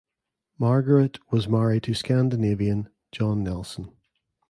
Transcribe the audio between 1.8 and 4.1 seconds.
to (Scandinavian) John Nelson.